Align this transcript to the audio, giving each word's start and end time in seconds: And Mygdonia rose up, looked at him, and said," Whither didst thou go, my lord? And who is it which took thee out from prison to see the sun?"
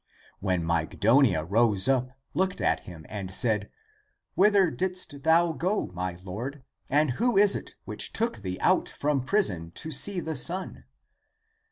And 0.41 0.63
Mygdonia 0.65 1.43
rose 1.47 1.87
up, 1.87 2.09
looked 2.33 2.59
at 2.59 2.79
him, 2.89 3.05
and 3.07 3.29
said," 3.31 3.69
Whither 4.33 4.71
didst 4.71 5.21
thou 5.21 5.51
go, 5.51 5.91
my 5.93 6.17
lord? 6.23 6.63
And 6.89 7.11
who 7.21 7.37
is 7.37 7.55
it 7.55 7.75
which 7.85 8.11
took 8.11 8.37
thee 8.37 8.57
out 8.61 8.89
from 8.89 9.21
prison 9.21 9.69
to 9.75 9.91
see 9.91 10.19
the 10.19 10.35
sun?" 10.35 10.85